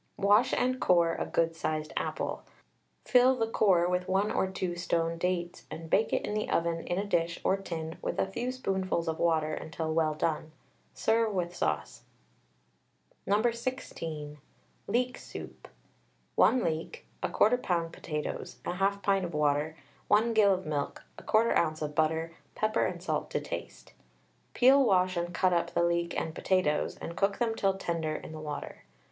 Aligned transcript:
Wash 0.17 0.51
and 0.55 0.79
core 0.81 1.13
a 1.13 1.27
good 1.27 1.55
sized 1.55 1.93
apple, 1.95 2.41
fill 3.05 3.35
the 3.35 3.45
core 3.47 3.87
with 3.87 4.07
1 4.07 4.31
or 4.31 4.47
2 4.49 4.75
stoned 4.75 5.19
dates, 5.19 5.67
and 5.69 5.91
bake 5.91 6.11
it 6.11 6.25
in 6.25 6.33
the 6.33 6.49
oven 6.49 6.79
in 6.87 6.97
a 6.97 7.05
dish 7.05 7.39
or 7.43 7.55
tin 7.55 7.99
with 8.01 8.17
a 8.17 8.25
few 8.25 8.51
spoonfuls 8.51 9.07
of 9.07 9.19
water 9.19 9.53
until 9.53 9.93
well 9.93 10.15
done. 10.15 10.51
Serve 10.95 11.31
with 11.31 11.55
sauce. 11.55 12.01
No. 13.27 13.43
16. 13.43 14.39
LEEK 14.87 15.19
SOUP. 15.19 15.67
1 16.33 16.63
leek, 16.63 17.05
1/4 17.21 17.59
lb. 17.61 17.91
potatoes, 17.91 18.57
1/2 18.65 19.03
pint 19.03 19.31
water, 19.31 19.75
1 20.07 20.33
gill 20.33 20.55
of 20.55 20.65
milk, 20.65 21.03
1/4 21.19 21.55
oz. 21.55 21.83
of 21.83 21.93
butter, 21.93 22.33
pepper 22.55 22.87
and 22.87 23.03
salt 23.03 23.29
to 23.29 23.39
taste. 23.39 23.93
Peel, 24.55 24.83
wash, 24.83 25.15
and 25.15 25.31
cut 25.31 25.53
up 25.53 25.75
the 25.75 25.83
leek 25.83 26.19
and 26.19 26.33
potatoes, 26.33 26.97
and 26.97 27.15
cook 27.15 27.37
them 27.37 27.53
till 27.53 27.77
tender 27.77 28.15
in 28.15 28.31
the 28.31 28.39
water. 28.39 28.81